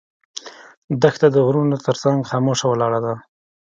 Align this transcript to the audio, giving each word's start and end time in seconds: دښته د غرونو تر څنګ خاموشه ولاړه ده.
دښته 1.01 1.27
د 1.31 1.37
غرونو 1.47 1.75
تر 1.85 1.95
څنګ 2.03 2.17
خاموشه 2.29 2.65
ولاړه 2.69 2.99
ده. 3.05 3.13